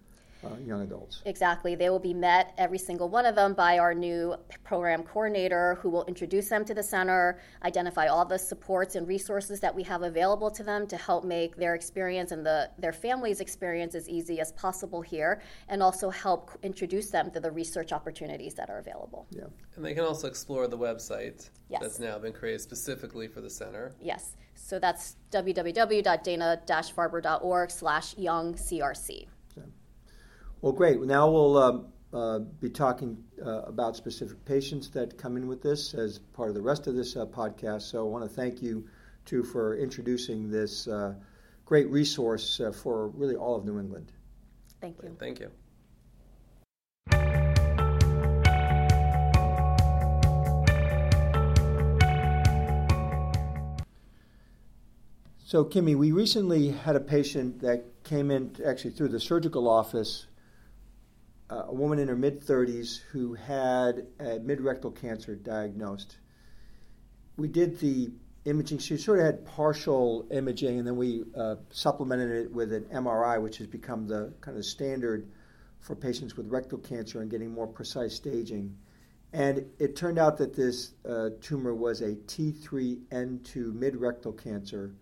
uh, 0.45 0.55
young 0.65 0.81
adults. 0.81 1.21
Exactly. 1.25 1.75
They 1.75 1.89
will 1.89 1.99
be 1.99 2.13
met, 2.13 2.53
every 2.57 2.77
single 2.77 3.09
one 3.09 3.25
of 3.25 3.35
them, 3.35 3.53
by 3.53 3.79
our 3.79 3.93
new 3.93 4.35
program 4.63 5.03
coordinator 5.03 5.75
who 5.81 5.89
will 5.89 6.05
introduce 6.05 6.49
them 6.49 6.65
to 6.65 6.73
the 6.73 6.83
center, 6.83 7.39
identify 7.63 8.07
all 8.07 8.25
the 8.25 8.37
supports 8.37 8.95
and 8.95 9.07
resources 9.07 9.59
that 9.59 9.73
we 9.73 9.83
have 9.83 10.03
available 10.03 10.51
to 10.51 10.63
them 10.63 10.87
to 10.87 10.97
help 10.97 11.23
make 11.23 11.55
their 11.55 11.75
experience 11.75 12.31
and 12.31 12.45
the, 12.45 12.69
their 12.77 12.93
family's 12.93 13.39
experience 13.39 13.95
as 13.95 14.09
easy 14.09 14.39
as 14.39 14.51
possible 14.53 15.01
here, 15.01 15.41
and 15.69 15.81
also 15.81 16.09
help 16.09 16.51
introduce 16.63 17.09
them 17.09 17.31
to 17.31 17.39
the 17.39 17.51
research 17.51 17.91
opportunities 17.91 18.53
that 18.55 18.69
are 18.69 18.79
available. 18.79 19.27
Yeah. 19.31 19.45
And 19.75 19.83
they 19.83 19.93
can 19.93 20.03
also 20.03 20.27
explore 20.27 20.67
the 20.67 20.77
website 20.77 21.49
yes. 21.69 21.81
that's 21.81 21.99
now 21.99 22.17
been 22.19 22.33
created 22.33 22.61
specifically 22.61 23.27
for 23.27 23.41
the 23.41 23.49
center. 23.49 23.93
Yes. 24.01 24.35
So 24.55 24.79
that's 24.79 25.17
www.dana-farber.org 25.31 27.71
slash 27.71 28.17
young 28.17 28.55
CRC. 28.55 29.27
Well, 30.61 30.71
great. 30.73 30.99
Now 31.01 31.29
we'll 31.29 31.57
um, 31.57 31.87
uh, 32.13 32.39
be 32.39 32.69
talking 32.69 33.23
uh, 33.45 33.63
about 33.63 33.95
specific 33.95 34.43
patients 34.45 34.89
that 34.89 35.17
come 35.17 35.37
in 35.37 35.47
with 35.47 35.61
this 35.61 35.93
as 35.93 36.19
part 36.19 36.49
of 36.49 36.55
the 36.55 36.61
rest 36.61 36.87
of 36.87 36.95
this 36.95 37.15
uh, 37.15 37.25
podcast. 37.25 37.83
So 37.83 37.99
I 37.99 38.09
want 38.09 38.23
to 38.23 38.29
thank 38.29 38.61
you, 38.61 38.87
too, 39.25 39.43
for 39.43 39.75
introducing 39.77 40.49
this 40.49 40.87
uh, 40.87 41.15
great 41.65 41.89
resource 41.89 42.59
uh, 42.59 42.71
for 42.71 43.09
really 43.09 43.35
all 43.35 43.55
of 43.55 43.65
New 43.65 43.79
England. 43.79 44.11
Thank 44.81 45.01
you. 45.03 45.15
Thank 45.19 45.39
you. 45.39 45.51
So, 55.43 55.63
Kimmy, 55.63 55.95
we 55.95 56.11
recently 56.11 56.69
had 56.71 56.95
a 56.95 56.99
patient 56.99 57.61
that 57.61 57.85
came 58.03 58.31
in 58.31 58.55
actually 58.65 58.91
through 58.91 59.09
the 59.09 59.19
surgical 59.19 59.69
office 59.69 60.25
a 61.49 61.73
woman 61.73 61.99
in 61.99 62.07
her 62.07 62.15
mid 62.15 62.41
30s 62.41 63.01
who 63.11 63.33
had 63.33 64.07
midrectal 64.19 64.95
cancer 64.95 65.35
diagnosed. 65.35 66.17
We 67.37 67.47
did 67.47 67.79
the 67.79 68.11
imaging. 68.45 68.77
She 68.77 68.97
sort 68.97 69.19
of 69.19 69.25
had 69.25 69.45
partial 69.45 70.25
imaging, 70.31 70.79
and 70.79 70.87
then 70.87 70.95
we 70.95 71.23
uh, 71.35 71.55
supplemented 71.69 72.31
it 72.31 72.51
with 72.51 72.71
an 72.71 72.85
MRI, 72.85 73.41
which 73.41 73.57
has 73.57 73.67
become 73.67 74.07
the 74.07 74.33
kind 74.41 74.57
of 74.57 74.65
standard 74.65 75.27
for 75.79 75.95
patients 75.95 76.37
with 76.37 76.47
rectal 76.47 76.79
cancer 76.79 77.21
and 77.21 77.29
getting 77.29 77.51
more 77.51 77.67
precise 77.67 78.15
staging. 78.15 78.75
And 79.33 79.65
it 79.79 79.95
turned 79.95 80.17
out 80.17 80.37
that 80.37 80.55
this 80.55 80.93
uh, 81.07 81.31
tumor 81.41 81.75
was 81.75 82.01
a 82.01 82.15
T3N2 82.15 83.73
midrectal 83.73 84.41
cancer 84.41 84.95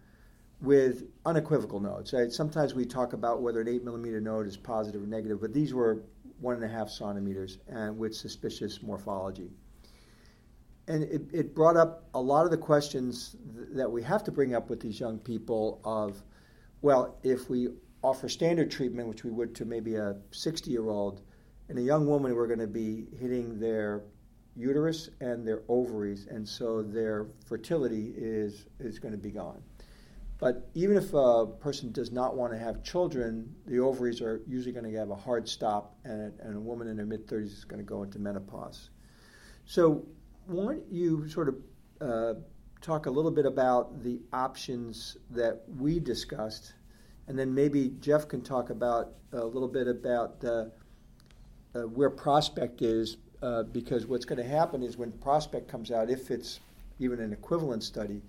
with 0.61 1.03
unequivocal 1.25 1.79
nodes. 1.79 2.13
Right? 2.13 2.31
Sometimes 2.31 2.73
we 2.73 2.85
talk 2.85 3.13
about 3.13 3.41
whether 3.41 3.61
an 3.61 3.67
8 3.67 3.83
millimeter 3.83 4.19
node 4.19 4.47
is 4.47 4.57
positive 4.57 5.03
or 5.03 5.05
negative, 5.05 5.39
but 5.39 5.53
these 5.53 5.73
were 5.73 6.01
one 6.43 6.55
and 6.55 6.63
a 6.63 6.67
half 6.67 6.89
centimeters 6.89 7.57
and 7.67 7.97
with 7.97 8.13
suspicious 8.13 8.83
morphology. 8.83 9.49
And 10.87 11.03
it, 11.03 11.21
it 11.31 11.55
brought 11.55 11.77
up 11.77 12.03
a 12.13 12.21
lot 12.21 12.43
of 12.43 12.51
the 12.51 12.57
questions 12.57 13.37
th- 13.55 13.69
that 13.75 13.89
we 13.89 14.03
have 14.03 14.23
to 14.25 14.31
bring 14.31 14.53
up 14.53 14.69
with 14.69 14.81
these 14.81 14.99
young 14.99 15.17
people 15.17 15.79
of, 15.85 16.21
well, 16.81 17.17
if 17.23 17.49
we 17.49 17.69
offer 18.03 18.27
standard 18.27 18.69
treatment, 18.69 19.07
which 19.07 19.23
we 19.23 19.31
would 19.31 19.55
to 19.55 19.65
maybe 19.65 19.95
a 19.95 20.17
60 20.31 20.69
year 20.69 20.89
old, 20.89 21.21
and 21.69 21.79
a 21.79 21.81
young 21.81 22.05
woman, 22.05 22.35
we're 22.35 22.47
going 22.47 22.59
to 22.59 22.67
be 22.67 23.07
hitting 23.17 23.57
their 23.57 24.03
uterus 24.57 25.09
and 25.21 25.47
their 25.47 25.61
ovaries, 25.69 26.27
and 26.29 26.47
so 26.47 26.83
their 26.83 27.27
fertility 27.45 28.13
is, 28.17 28.65
is 28.81 28.99
going 28.99 29.13
to 29.13 29.17
be 29.17 29.31
gone. 29.31 29.63
But 30.43 30.67
even 30.73 30.97
if 30.97 31.13
a 31.13 31.45
person 31.45 31.93
does 31.93 32.11
not 32.11 32.35
want 32.35 32.51
to 32.51 32.59
have 32.59 32.83
children, 32.83 33.55
the 33.65 33.79
ovaries 33.79 34.19
are 34.19 34.41
usually 34.45 34.73
going 34.73 34.91
to 34.91 34.99
have 34.99 35.09
a 35.09 35.15
hard 35.15 35.47
stop, 35.47 35.95
and, 36.03 36.37
and 36.41 36.57
a 36.57 36.59
woman 36.59 36.89
in 36.89 36.97
her 36.97 37.05
mid 37.05 37.25
30s 37.27 37.45
is 37.45 37.63
going 37.63 37.79
to 37.79 37.85
go 37.85 38.03
into 38.03 38.19
menopause. 38.19 38.89
So, 39.63 40.05
why 40.47 40.73
don't 40.73 40.91
you 40.91 41.29
sort 41.29 41.47
of 41.47 41.55
uh, 42.01 42.33
talk 42.81 43.05
a 43.05 43.09
little 43.09 43.31
bit 43.31 43.45
about 43.45 44.03
the 44.03 44.19
options 44.33 45.15
that 45.29 45.63
we 45.77 45.97
discussed, 45.97 46.73
and 47.29 47.39
then 47.39 47.53
maybe 47.53 47.93
Jeff 48.01 48.27
can 48.27 48.41
talk 48.41 48.69
about 48.69 49.13
a 49.31 49.45
little 49.45 49.69
bit 49.69 49.87
about 49.87 50.43
uh, 50.43 50.65
uh, 51.73 51.83
where 51.83 52.09
Prospect 52.09 52.81
is, 52.81 53.15
uh, 53.41 53.63
because 53.63 54.07
what's 54.07 54.25
going 54.25 54.43
to 54.43 54.49
happen 54.49 54.83
is 54.83 54.97
when 54.97 55.13
Prospect 55.13 55.69
comes 55.69 55.89
out, 55.89 56.09
if 56.09 56.29
it's 56.31 56.59
even 56.99 57.21
an 57.21 57.31
equivalent 57.31 57.81
study, 57.81 58.21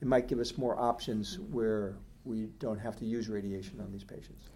it 0.00 0.06
might 0.06 0.28
give 0.28 0.38
us 0.38 0.56
more 0.56 0.78
options 0.78 1.38
where 1.50 1.96
we 2.24 2.46
don't 2.58 2.78
have 2.78 2.96
to 2.96 3.04
use 3.04 3.28
radiation 3.28 3.80
on 3.80 3.90
these 3.90 4.04
patients. 4.04 4.48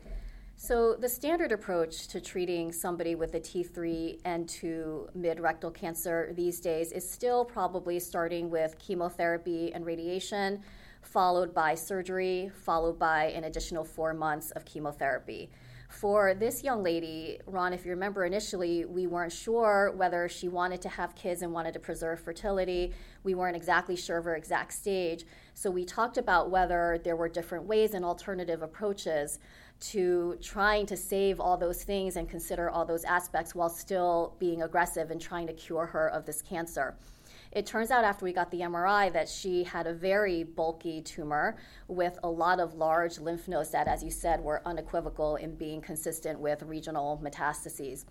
So, 0.57 0.95
the 0.95 1.09
standard 1.09 1.51
approach 1.51 2.07
to 2.09 2.21
treating 2.21 2.71
somebody 2.71 3.17
with 3.17 3.35
a 3.35 3.41
T3 3.41 4.21
and 4.25 4.49
2 4.49 5.09
mid 5.15 5.41
rectal 5.41 5.73
cancer 5.73 6.33
these 6.37 6.61
days 6.61 6.93
is 6.93 7.11
still 7.11 7.45
probably 7.45 7.99
starting 7.99 8.49
with 8.49 8.79
chemotherapy 8.79 9.73
and 9.75 9.85
radiation, 9.85 10.63
followed 11.01 11.53
by 11.53 11.75
surgery, 11.75 12.53
followed 12.55 12.97
by 12.97 13.25
an 13.31 13.45
additional 13.45 13.83
four 13.83 14.15
months 14.15 14.53
of 14.53 14.65
chemotherapy. 14.65 15.51
For 15.93 16.33
this 16.33 16.65
young 16.65 16.83
lady, 16.83 17.39
Ron, 17.47 17.75
if 17.75 17.85
you 17.85 17.91
remember 17.91 18.25
initially, 18.25 18.87
we 18.87 19.07
weren't 19.07 19.33
sure 19.33 19.93
whether 19.95 20.27
she 20.27 20.49
wanted 20.49 20.81
to 20.83 20.89
have 20.89 21.15
kids 21.15 21.43
and 21.43 21.53
wanted 21.53 21.75
to 21.75 21.81
preserve 21.81 22.19
fertility. 22.19 22.95
We 23.25 23.35
weren't 23.35 23.57
exactly 23.57 23.95
sure 23.95 24.17
of 24.17 24.25
her 24.25 24.35
exact 24.35 24.73
stage. 24.73 25.27
So 25.53 25.71
we 25.71 25.85
talked 25.85 26.17
about 26.17 26.51
whether 26.51 26.99
there 27.05 27.15
were 27.15 27.29
different 27.29 27.67
ways 27.67 27.93
and 27.93 28.07
alternative 28.07 28.63
approaches 28.63 29.39
to 29.81 30.39
trying 30.41 30.87
to 30.87 30.97
save 30.97 31.41
all 31.41 31.59
those 31.59 31.85
things 31.85 32.17
and 32.17 32.29
consider 32.29 32.71
all 32.71 32.87
those 32.87 33.05
aspects 33.05 33.55
while 33.55 33.69
still 33.69 34.35
being 34.39 34.63
aggressive 34.63 35.11
and 35.11 35.21
trying 35.21 35.47
to 35.47 35.53
cure 35.53 35.87
her 35.87 36.09
of 36.09 36.25
this 36.25 36.41
cancer. 36.41 36.95
It 37.53 37.67
turns 37.67 37.91
out 37.91 38.03
after 38.03 38.25
we 38.25 38.33
got 38.33 38.51
the 38.51 38.61
MRI 38.61 39.13
that 39.13 39.29
she 39.29 39.63
had 39.63 39.87
a 39.87 39.93
very 39.93 40.43
bulky 40.43 41.03
tumor 41.03 41.57
with 41.87 42.19
a 42.23 42.29
lot 42.29 42.61
of 42.61 42.75
large 42.75 43.19
lymph 43.19 43.47
nodes 43.47 43.71
that, 43.71 43.87
as 43.87 44.03
you 44.03 44.11
said, 44.11 44.41
were 44.41 44.63
unequivocal 44.65 45.37
in 45.37 45.55
being 45.55 45.83
consistent 45.83 46.41
with 46.41 46.63
regional 46.63 47.21
metastases. 47.23 48.07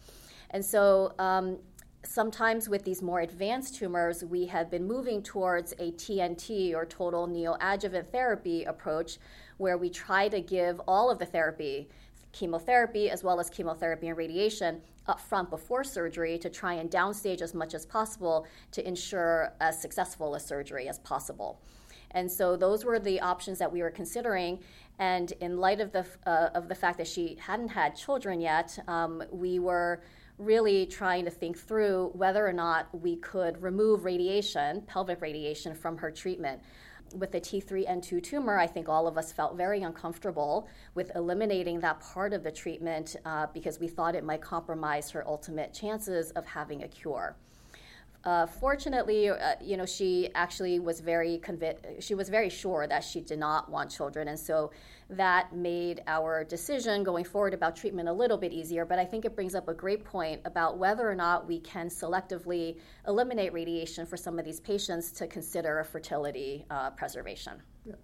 And 0.51 0.63
so 0.63 1.15
um, 1.17 1.57
sometimes 2.03 2.69
with 2.69 2.83
these 2.83 3.01
more 3.01 3.21
advanced 3.21 3.75
tumors, 3.75 4.23
we 4.23 4.45
have 4.45 4.69
been 4.69 4.85
moving 4.85 5.23
towards 5.23 5.71
a 5.73 5.91
TNT 5.93 6.75
or 6.75 6.85
total 6.85 7.27
neoadjuvant 7.27 8.11
therapy 8.11 8.63
approach 8.65 9.17
where 9.57 9.77
we 9.77 9.89
try 9.89 10.27
to 10.29 10.39
give 10.39 10.79
all 10.87 11.09
of 11.09 11.17
the 11.17 11.25
therapy 11.25 11.89
chemotherapy 12.31 13.09
as 13.09 13.23
well 13.23 13.39
as 13.39 13.49
chemotherapy 13.49 14.07
and 14.07 14.17
radiation 14.17 14.81
up 15.07 15.19
front 15.19 15.49
before 15.49 15.83
surgery 15.83 16.37
to 16.37 16.49
try 16.49 16.73
and 16.73 16.89
downstage 16.89 17.41
as 17.41 17.53
much 17.53 17.73
as 17.73 17.85
possible 17.85 18.45
to 18.71 18.87
ensure 18.87 19.53
as 19.59 19.81
successful 19.81 20.35
a 20.35 20.39
surgery 20.39 20.87
as 20.87 20.99
possible. 20.99 21.59
And 22.11 22.31
so 22.31 22.55
those 22.55 22.85
were 22.85 22.99
the 22.99 23.19
options 23.21 23.57
that 23.59 23.71
we 23.71 23.81
were 23.81 23.89
considering. 23.89 24.59
And 24.99 25.31
in 25.39 25.57
light 25.57 25.79
of 25.81 25.91
the, 25.91 26.05
uh, 26.25 26.49
of 26.53 26.67
the 26.67 26.75
fact 26.75 26.97
that 26.97 27.07
she 27.07 27.37
hadn't 27.39 27.69
had 27.69 27.95
children 27.95 28.41
yet, 28.41 28.77
um, 28.87 29.23
we 29.31 29.59
were 29.59 30.01
really 30.41 30.85
trying 30.85 31.25
to 31.25 31.31
think 31.31 31.57
through 31.57 32.11
whether 32.13 32.45
or 32.45 32.53
not 32.53 32.87
we 32.99 33.15
could 33.17 33.61
remove 33.61 34.05
radiation, 34.05 34.81
pelvic 34.81 35.21
radiation, 35.21 35.75
from 35.75 35.97
her 35.97 36.11
treatment 36.11 36.61
with 37.13 37.31
the 37.31 37.41
T3N2 37.41 38.23
tumor, 38.23 38.57
I 38.57 38.67
think 38.67 38.89
all 38.89 39.07
of 39.07 39.17
us 39.17 39.31
felt 39.31 39.55
very 39.55 39.83
uncomfortable 39.83 40.67
with 40.95 41.11
eliminating 41.15 41.79
that 41.81 41.99
part 41.99 42.33
of 42.33 42.43
the 42.43 42.51
treatment 42.51 43.15
uh, 43.25 43.47
because 43.53 43.79
we 43.79 43.87
thought 43.87 44.15
it 44.15 44.23
might 44.23 44.41
compromise 44.41 45.09
her 45.11 45.27
ultimate 45.27 45.73
chances 45.73 46.31
of 46.31 46.45
having 46.45 46.83
a 46.83 46.87
cure. 46.87 47.35
Uh, 48.23 48.45
fortunately, 48.45 49.29
uh, 49.29 49.55
you 49.59 49.75
know, 49.75 49.85
she 49.85 50.29
actually 50.35 50.79
was 50.79 50.99
very 50.99 51.39
convi- 51.43 52.01
she 52.01 52.13
was 52.13 52.29
very 52.29 52.49
sure 52.49 52.85
that 52.85 53.03
she 53.03 53.19
did 53.19 53.39
not 53.39 53.69
want 53.71 53.89
children, 53.89 54.27
and 54.27 54.39
so 54.39 54.71
that 55.09 55.55
made 55.55 56.01
our 56.05 56.43
decision 56.43 57.03
going 57.03 57.25
forward 57.25 57.53
about 57.53 57.75
treatment 57.75 58.07
a 58.07 58.13
little 58.13 58.37
bit 58.37 58.53
easier. 58.53 58.85
But 58.85 58.99
I 58.99 59.05
think 59.05 59.25
it 59.25 59.35
brings 59.35 59.55
up 59.55 59.67
a 59.67 59.73
great 59.73 60.05
point 60.05 60.39
about 60.45 60.77
whether 60.77 61.09
or 61.09 61.15
not 61.15 61.47
we 61.47 61.59
can 61.59 61.87
selectively 61.87 62.77
eliminate 63.07 63.53
radiation 63.53 64.05
for 64.05 64.17
some 64.17 64.37
of 64.37 64.45
these 64.45 64.59
patients 64.59 65.11
to 65.13 65.25
consider 65.25 65.79
a 65.79 65.85
fertility 65.85 66.65
uh, 66.69 66.91
preservation. 66.91 67.53
Yeah. 67.85 67.95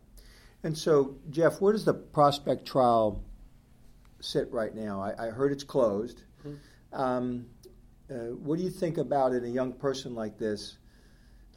And 0.63 0.75
so, 0.75 1.15
Jeff, 1.29 1.61
where 1.61 1.73
does 1.73 1.85
the 1.85 1.93
prospect 1.93 2.65
trial 2.65 3.23
sit 4.19 4.51
right 4.51 4.73
now? 4.73 4.99
I, 4.99 5.27
I 5.27 5.29
heard 5.29 5.51
it's 5.51 5.63
closed. 5.63 6.23
Mm-hmm. 6.45 6.99
Um, 6.99 7.45
uh, 8.09 8.33
what 8.35 8.57
do 8.57 8.63
you 8.63 8.69
think 8.69 8.97
about 8.97 9.33
in 9.33 9.43
a 9.43 9.49
young 9.49 9.73
person 9.73 10.15
like 10.15 10.37
this? 10.37 10.77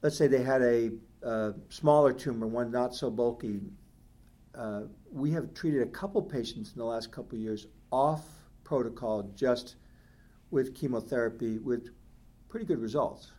Let's 0.02 0.16
say 0.16 0.26
they 0.26 0.42
had 0.42 0.62
a 0.62 0.90
uh, 1.24 1.52
smaller 1.68 2.12
tumor, 2.12 2.46
one 2.46 2.70
not 2.70 2.94
so 2.94 3.10
bulky. 3.10 3.60
Uh, 4.54 4.82
we 5.12 5.30
have 5.32 5.54
treated 5.54 5.82
a 5.82 5.90
couple 5.90 6.20
patients 6.22 6.72
in 6.72 6.78
the 6.78 6.84
last 6.84 7.12
couple 7.12 7.38
years 7.38 7.66
off 7.92 8.24
protocol 8.64 9.30
just 9.34 9.76
with 10.50 10.74
chemotherapy 10.74 11.58
with 11.58 11.90
pretty 12.48 12.66
good 12.66 12.80
results. 12.80 13.30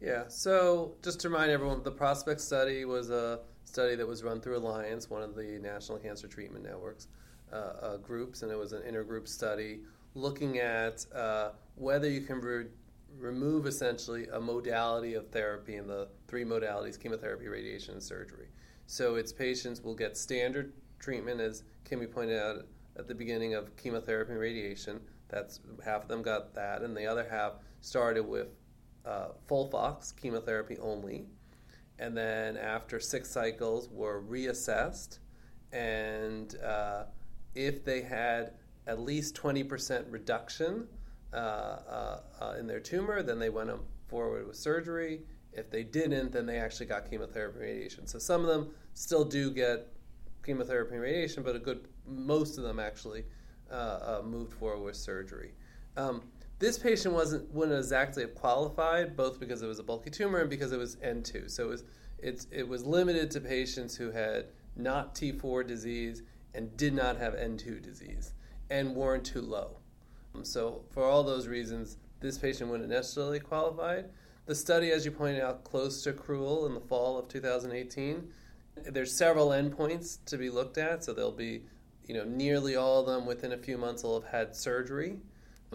Yeah, 0.00 0.24
so 0.28 0.94
just 1.02 1.20
to 1.20 1.28
remind 1.28 1.50
everyone, 1.50 1.82
the 1.82 1.92
Prospect 1.92 2.40
study 2.40 2.84
was 2.84 3.10
a 3.10 3.40
study 3.64 3.94
that 3.96 4.06
was 4.06 4.22
run 4.22 4.40
through 4.40 4.58
Alliance, 4.58 5.08
one 5.08 5.22
of 5.22 5.34
the 5.34 5.58
National 5.62 5.98
Cancer 5.98 6.26
Treatment 6.26 6.64
Networks 6.64 7.08
uh, 7.52 7.56
uh, 7.56 7.96
groups, 7.98 8.42
and 8.42 8.50
it 8.50 8.58
was 8.58 8.72
an 8.72 8.82
intergroup 8.82 9.28
study 9.28 9.80
looking 10.14 10.58
at 10.58 11.04
uh, 11.14 11.50
whether 11.74 12.08
you 12.08 12.20
can 12.20 12.40
re- 12.40 12.66
remove 13.18 13.66
essentially 13.66 14.26
a 14.32 14.40
modality 14.40 15.14
of 15.14 15.28
therapy 15.30 15.76
in 15.76 15.86
the 15.86 16.08
three 16.28 16.44
modalities 16.44 17.00
chemotherapy, 17.00 17.48
radiation, 17.48 17.94
and 17.94 18.02
surgery. 18.02 18.48
So 18.86 19.14
its 19.14 19.32
patients 19.32 19.82
will 19.82 19.94
get 19.94 20.16
standard 20.16 20.72
treatment, 20.98 21.40
as 21.40 21.62
Kimmy 21.88 22.10
pointed 22.10 22.40
out 22.40 22.66
at 22.96 23.08
the 23.08 23.14
beginning 23.14 23.54
of 23.54 23.74
chemotherapy 23.76 24.32
and 24.32 24.40
radiation. 24.40 25.00
That's 25.28 25.60
half 25.84 26.02
of 26.02 26.08
them 26.08 26.22
got 26.22 26.54
that, 26.54 26.82
and 26.82 26.96
the 26.96 27.06
other 27.06 27.26
half 27.28 27.54
started 27.80 28.26
with 28.26 28.48
uh, 29.06 29.28
FOLFOX 29.48 30.14
chemotherapy 30.20 30.78
only, 30.78 31.26
and 31.98 32.16
then 32.16 32.56
after 32.56 33.00
six 33.00 33.30
cycles 33.30 33.88
were 33.88 34.22
reassessed, 34.22 35.18
and 35.72 36.56
uh, 36.56 37.04
if 37.54 37.84
they 37.84 38.02
had 38.02 38.52
at 38.86 39.00
least 39.00 39.34
20% 39.36 40.04
reduction 40.10 40.86
uh, 41.32 41.36
uh, 41.36 42.20
uh, 42.40 42.54
in 42.58 42.66
their 42.66 42.80
tumor, 42.80 43.22
then 43.22 43.38
they 43.38 43.50
went 43.50 43.70
forward 44.08 44.46
with 44.46 44.56
surgery. 44.56 45.20
If 45.52 45.70
they 45.70 45.82
didn't, 45.82 46.32
then 46.32 46.46
they 46.46 46.58
actually 46.58 46.86
got 46.86 47.08
chemotherapy 47.08 47.60
radiation. 47.60 48.06
So 48.06 48.18
some 48.18 48.40
of 48.42 48.48
them 48.48 48.70
still 48.94 49.24
do 49.24 49.50
get 49.50 49.88
chemotherapy 50.44 50.94
and 50.94 51.02
radiation, 51.02 51.42
but 51.42 51.56
a 51.56 51.58
good 51.58 51.88
most 52.06 52.58
of 52.58 52.64
them 52.64 52.80
actually 52.80 53.24
uh, 53.70 53.74
uh, 53.74 54.22
moved 54.24 54.52
forward 54.54 54.84
with 54.84 54.96
surgery. 54.96 55.52
Um, 55.96 56.22
this 56.58 56.78
patient 56.78 57.14
wasn't 57.14 57.50
wouldn't 57.52 57.78
exactly 57.78 58.22
have 58.22 58.34
qualified, 58.34 59.16
both 59.16 59.38
because 59.38 59.62
it 59.62 59.66
was 59.66 59.78
a 59.78 59.82
bulky 59.82 60.10
tumor 60.10 60.40
and 60.40 60.50
because 60.50 60.72
it 60.72 60.78
was 60.78 60.96
N2. 60.96 61.50
So 61.50 61.64
it 61.64 61.68
was 61.68 61.84
it's, 62.18 62.46
it 62.52 62.66
was 62.66 62.84
limited 62.84 63.30
to 63.32 63.40
patients 63.40 63.96
who 63.96 64.10
had 64.10 64.46
not 64.76 65.14
T4 65.14 65.66
disease 65.66 66.22
and 66.54 66.76
did 66.76 66.94
not 66.94 67.16
have 67.16 67.34
N2 67.34 67.82
disease 67.82 68.32
and 68.72 68.94
weren't 68.96 69.24
too 69.24 69.42
low. 69.42 69.76
Um, 70.34 70.44
so, 70.44 70.82
for 70.90 71.04
all 71.04 71.22
those 71.22 71.46
reasons, 71.46 71.98
this 72.20 72.38
patient 72.38 72.70
wouldn't 72.70 72.88
necessarily 72.88 73.38
qualified. 73.38 74.06
The 74.46 74.54
study, 74.54 74.90
as 74.90 75.04
you 75.04 75.10
pointed 75.10 75.42
out, 75.42 75.62
close 75.62 76.02
to 76.04 76.12
accrual 76.12 76.66
in 76.66 76.74
the 76.74 76.80
fall 76.80 77.18
of 77.18 77.28
2018. 77.28 78.26
There's 78.86 79.14
several 79.14 79.48
endpoints 79.50 80.24
to 80.24 80.38
be 80.38 80.48
looked 80.48 80.78
at, 80.78 81.04
so 81.04 81.12
there'll 81.12 81.30
be, 81.30 81.62
you 82.08 82.14
know, 82.14 82.24
nearly 82.24 82.74
all 82.76 83.00
of 83.00 83.06
them 83.06 83.26
within 83.26 83.52
a 83.52 83.58
few 83.58 83.76
months 83.76 84.02
will 84.02 84.18
have 84.20 84.30
had 84.30 84.56
surgery, 84.56 85.18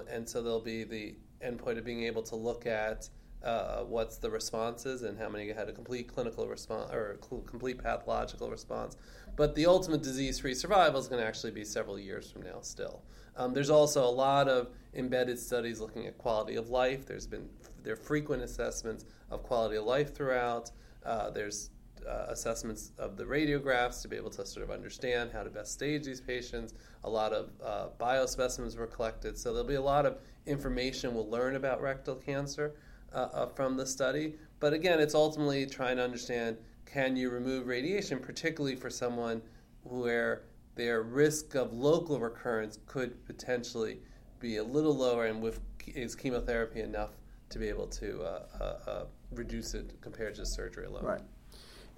and 0.10 0.28
so 0.28 0.42
there'll 0.42 0.60
be 0.60 0.84
the 0.84 1.16
endpoint 1.46 1.78
of 1.78 1.86
being 1.86 2.04
able 2.04 2.24
to 2.24 2.36
look 2.36 2.66
at 2.66 3.08
uh, 3.44 3.82
what's 3.84 4.18
the 4.18 4.30
responses 4.30 5.04
and 5.04 5.18
how 5.18 5.30
many 5.30 5.52
had 5.52 5.70
a 5.70 5.74
complete 5.74 6.08
clinical 6.08 6.48
response 6.48 6.92
or 6.92 7.12
a 7.12 7.40
complete 7.42 7.78
pathological 7.78 8.50
response. 8.50 8.98
But 9.36 9.54
the 9.56 9.68
ultimate 9.68 10.02
disease-free 10.02 10.56
survival 10.56 11.00
is 11.00 11.08
going 11.08 11.22
to 11.22 11.28
actually 11.28 11.52
be 11.52 11.64
several 11.64 12.00
years 12.00 12.32
from 12.32 12.42
now 12.42 12.62
still. 12.62 13.04
Um, 13.36 13.54
there's 13.54 13.70
also 13.70 14.04
a 14.04 14.10
lot 14.10 14.50
of 14.50 14.70
embedded 14.96 15.38
studies 15.38 15.80
looking 15.80 16.08
at 16.08 16.18
quality 16.18 16.56
of 16.56 16.70
life. 16.70 17.06
There's 17.06 17.28
been 17.28 17.48
there 17.84 17.94
are 17.94 17.98
frequent 17.98 18.44
assessments 18.44 19.06
of 19.30 19.44
quality 19.44 19.78
of 19.78 19.86
life 19.86 20.14
throughout. 20.14 20.72
Uh, 21.06 21.30
there's 21.30 21.70
uh, 22.08 22.26
assessments 22.30 22.92
of 22.98 23.16
the 23.16 23.24
radiographs 23.24 24.02
to 24.02 24.08
be 24.08 24.16
able 24.16 24.30
to 24.32 24.46
sort 24.46 24.64
of 24.64 24.72
understand 24.72 25.30
how 25.32 25.44
to 25.44 25.50
best 25.50 25.72
stage 25.74 26.04
these 26.04 26.20
patients. 26.20 26.74
A 27.04 27.10
lot 27.10 27.32
of 27.32 27.52
uh, 27.64 27.88
biospecimens 28.00 28.78
were 28.78 28.88
collected, 28.88 29.38
so 29.38 29.54
there'll 29.54 29.68
be 29.68 29.76
a 29.76 29.82
lot 29.82 30.06
of 30.06 30.18
information 30.46 31.14
we'll 31.14 31.30
learn 31.30 31.56
about 31.56 31.82
rectal 31.82 32.16
cancer 32.16 32.74
uh, 33.14 33.28
uh, 33.34 33.46
from 33.48 33.78
the 33.78 33.86
study. 33.86 34.36
But 34.60 34.74
again, 34.74 35.00
it's 35.00 35.16
ultimately 35.16 35.66
trying 35.66 35.98
to 35.98 36.04
understand 36.04 36.58
can 36.86 37.16
you 37.16 37.30
remove 37.30 37.68
radiation, 37.68 38.20
particularly 38.20 38.76
for 38.76 38.90
someone 38.90 39.42
where 39.84 40.44
their 40.76 41.04
risk 41.04 41.56
of 41.56 41.74
local 41.74 42.20
recurrence 42.20 42.80
could 42.86 43.26
potentially 43.26 44.00
be 44.40 44.58
a 44.58 44.64
little 44.64 44.96
lower, 44.96 45.26
and 45.26 45.42
with 45.42 45.60
is 45.96 46.16
chemotherapy 46.16 46.82
enough 46.82 47.12
to 47.50 47.60
be 47.60 47.70
able 47.70 47.88
to 47.88 48.22
uh, 48.22 48.44
uh, 48.60 48.64
uh, 48.90 49.06
reduce 49.32 49.74
it 49.74 50.00
compared 50.02 50.36
to 50.36 50.46
surgery 50.46 50.86
alone. 50.86 51.04
Right. 51.04 51.22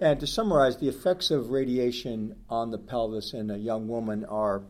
And 0.00 0.18
to 0.20 0.26
summarize, 0.26 0.78
the 0.78 0.88
effects 0.88 1.30
of 1.30 1.50
radiation 1.50 2.36
on 2.48 2.70
the 2.70 2.78
pelvis 2.78 3.34
in 3.34 3.50
a 3.50 3.56
young 3.56 3.88
woman 3.88 4.24
are 4.24 4.62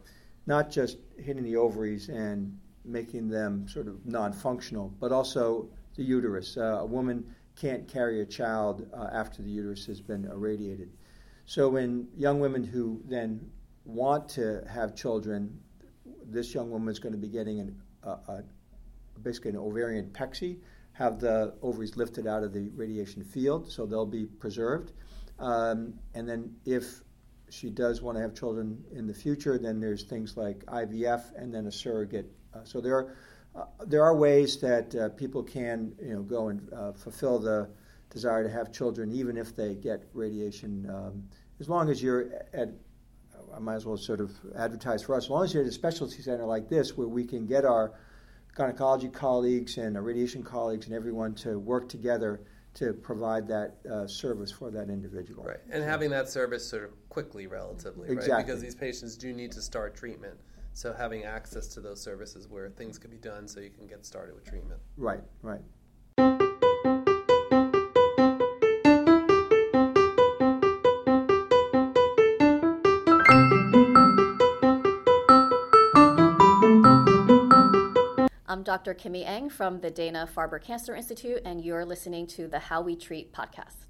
not 0.47 0.71
just 0.71 0.99
hitting 1.19 1.45
the 1.45 1.57
ovaries 1.57 2.09
and 2.09 2.59
making 2.85 3.29
them 3.29 3.69
sort 3.69 3.87
of 3.87 4.05
non 4.07 4.33
functional, 4.33 4.93
but 4.99 5.13
also 5.13 5.69
the 5.97 6.03
uterus. 6.03 6.57
Uh, 6.57 6.79
a 6.81 6.87
woman 6.87 7.35
can't 7.57 7.87
carry 7.89 8.21
a 8.21 8.27
child 8.27 8.89
uh, 8.95 9.09
after 9.13 9.43
the 9.43 9.51
uterus 9.51 9.87
has 9.87 10.01
been 10.01 10.25
irradiated. 10.27 10.91
So, 11.47 11.77
in 11.77 12.09
young 12.17 12.41
women 12.41 12.63
who 12.63 13.03
then 13.07 13.51
want 13.85 14.29
to 14.31 14.65
have 14.71 14.95
children, 14.95 15.59
this 16.25 16.55
young 16.55 16.71
woman 16.71 16.91
is 16.91 16.99
going 16.99 17.13
to 17.13 17.19
be 17.19 17.29
getting 17.29 17.61
an, 17.61 17.83
a, 18.05 18.11
a, 18.11 18.45
basically 19.23 19.51
an 19.51 19.57
ovarian 19.57 20.11
pexy, 20.11 20.59
have 20.93 21.19
the 21.19 21.55
ovaries 21.63 21.97
lifted 21.97 22.27
out 22.27 22.43
of 22.43 22.53
the 22.53 22.69
radiation 22.71 23.25
field, 23.25 23.71
so 23.71 23.87
they'll 23.87 24.07
be 24.07 24.27
preserved. 24.27 24.93
Um, 25.39 25.95
and 26.15 26.29
then 26.29 26.55
if 26.65 27.01
she 27.49 27.71
does 27.71 28.01
want 28.03 28.17
to 28.17 28.23
have 28.23 28.35
children 28.35 28.85
in 28.93 29.07
the 29.07 29.15
future, 29.15 29.59
then 29.59 29.81
there's 29.81 30.05
things 30.05 30.37
like 30.37 30.65
IVF 30.67 31.35
and 31.37 31.53
then 31.53 31.67
a 31.67 31.73
surrogate. 31.73 32.31
Uh, 32.55 32.65
so 32.65 32.81
there 32.81 32.95
are 32.95 33.17
uh, 33.55 33.65
there 33.87 34.03
are 34.03 34.15
ways 34.15 34.59
that 34.61 34.95
uh, 34.95 35.09
people 35.11 35.43
can 35.43 35.93
you 36.01 36.15
know 36.15 36.23
go 36.23 36.49
and 36.49 36.73
uh, 36.73 36.93
fulfill 36.93 37.39
the 37.39 37.69
desire 38.11 38.43
to 38.43 38.51
have 38.51 38.73
children 38.73 39.11
even 39.13 39.37
if 39.37 39.55
they 39.55 39.75
get 39.75 40.05
radiation. 40.13 40.89
Um, 40.91 41.25
as 41.61 41.69
long 41.69 41.91
as 41.91 42.03
you're 42.03 42.31
at 42.53 42.71
I 43.55 43.59
might 43.59 43.75
as 43.75 43.87
well 43.87 43.97
sort 43.97 44.21
of 44.21 44.33
advertise 44.57 45.03
for 45.03 45.15
us. 45.15 45.25
As 45.25 45.31
long 45.31 45.45
as 45.45 45.55
you're 45.55 45.63
at 45.63 45.69
a 45.69 45.73
specialty 45.73 46.23
center 46.23 46.47
like 46.47 46.69
this, 46.69 46.97
where 46.97 47.09
we 47.09 47.25
can 47.25 47.47
get 47.47 47.65
our 47.65 47.93
gynecology 48.55 49.09
colleagues 49.09 49.79
and 49.79 49.97
our 49.97 50.03
radiation 50.03 50.43
colleagues 50.43 50.87
and 50.87 50.95
everyone 50.95 51.35
to 51.35 51.59
work 51.59 51.89
together 51.89 52.41
to 52.75 52.93
provide 52.93 53.49
that 53.49 53.77
uh, 53.91 54.07
service 54.07 54.53
for 54.53 54.71
that 54.71 54.89
individual. 54.89 55.45
Right, 55.45 55.59
and 55.71 55.83
having 55.83 56.11
that 56.11 56.29
service 56.29 56.69
sort 56.69 56.85
of 56.85 57.09
quickly, 57.09 57.47
relatively, 57.47 58.09
exactly. 58.09 58.33
right? 58.33 58.47
Because 58.47 58.61
these 58.63 58.75
patients 58.75 59.17
do 59.17 59.33
need 59.33 59.53
to 59.53 59.63
start 59.63 59.95
treatment. 59.97 60.39
So 60.73 60.95
having 60.95 61.25
access 61.25 61.69
to 61.69 61.81
those 61.81 62.01
services 62.01 62.49
where 62.49 62.71
things 62.71 62.99
can 62.99 63.11
be 63.11 63.19
done 63.19 63.47
so 63.47 63.61
you 63.61 63.71
can 63.71 63.87
get 63.87 64.07
started 64.07 64.35
with 64.35 64.45
treatment. 64.45 64.81
Right, 64.97 65.23
right. 65.43 65.61
I'm 78.49 78.65
Dr. 78.65 78.95
Kimmy 78.95 79.27
Ng 79.27 79.49
from 79.49 79.81
the 79.81 79.91
Dana 79.91 80.29
Farber 80.37 80.63
Cancer 80.63 80.95
Institute, 80.95 81.41
and 81.45 81.65
you're 81.65 81.85
listening 81.85 82.27
to 82.29 82.49
the 82.49 82.59
How 82.59 82.83
We 82.83 82.97
Treat 82.97 83.33
podcast. 83.33 83.90